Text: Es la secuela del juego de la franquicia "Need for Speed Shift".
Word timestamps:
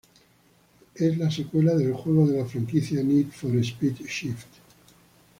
Es 0.95 1.15
la 1.19 1.29
secuela 1.29 1.75
del 1.75 1.93
juego 1.93 2.25
de 2.25 2.39
la 2.39 2.45
franquicia 2.47 3.03
"Need 3.03 3.27
for 3.27 3.55
Speed 3.63 3.97
Shift". 4.07 4.47